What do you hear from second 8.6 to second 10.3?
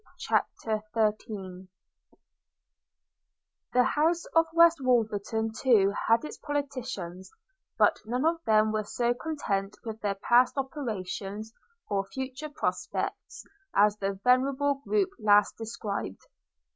were so content with their